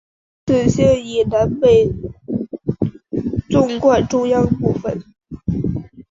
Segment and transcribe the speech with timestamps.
[0.47, 1.87] 此线以南北
[3.51, 4.99] 纵贯中央部分。